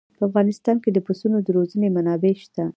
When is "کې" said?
0.83-0.89